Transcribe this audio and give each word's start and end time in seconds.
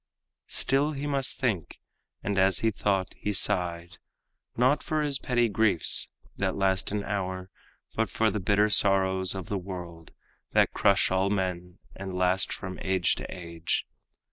Still 0.49 0.93
he 0.93 1.05
must 1.05 1.37
think, 1.39 1.79
and 2.23 2.39
as 2.39 2.61
he 2.61 2.71
thought 2.71 3.13
he 3.15 3.31
sighed, 3.31 3.99
Not 4.57 4.81
for 4.81 5.03
his 5.03 5.19
petty 5.19 5.47
griefs 5.47 6.07
that 6.37 6.55
last 6.55 6.91
an 6.91 7.03
hour, 7.03 7.51
But 7.95 8.09
for 8.09 8.31
the 8.31 8.39
bitter 8.39 8.71
sorrows 8.71 9.35
of 9.35 9.47
the 9.47 9.59
world 9.59 10.09
That 10.53 10.73
crush 10.73 11.11
all 11.11 11.29
men, 11.29 11.77
and 11.95 12.15
last 12.17 12.51
from 12.51 12.79
age 12.81 13.13
to 13.17 13.31
age. 13.31 13.85